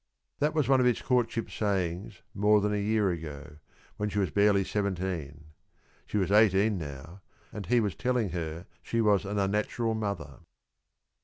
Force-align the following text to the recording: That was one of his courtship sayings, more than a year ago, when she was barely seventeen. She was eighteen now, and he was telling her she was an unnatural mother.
That 0.39 0.55
was 0.55 0.67
one 0.67 0.79
of 0.79 0.87
his 0.87 0.99
courtship 0.99 1.51
sayings, 1.51 2.23
more 2.33 2.59
than 2.59 2.73
a 2.73 2.77
year 2.83 3.11
ago, 3.11 3.57
when 3.97 4.09
she 4.09 4.17
was 4.17 4.31
barely 4.31 4.63
seventeen. 4.63 5.51
She 6.07 6.17
was 6.17 6.31
eighteen 6.31 6.79
now, 6.79 7.21
and 7.53 7.67
he 7.67 7.79
was 7.79 7.93
telling 7.93 8.29
her 8.29 8.65
she 8.81 8.99
was 8.99 9.25
an 9.25 9.37
unnatural 9.37 9.93
mother. 9.93 10.39